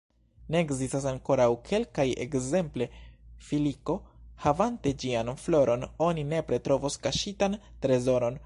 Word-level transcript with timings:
Ne, 0.53 0.59
ekzistas 0.67 1.03
ankoraŭ 1.09 1.45
kelkaj, 1.67 2.05
ekzemple, 2.25 2.87
filiko: 3.49 3.97
havante 4.47 4.95
ĝian 5.05 5.29
floron, 5.45 5.87
oni 6.11 6.27
nepre 6.35 6.63
trovos 6.69 7.03
kaŝitan 7.09 7.61
trezoron. 7.87 8.39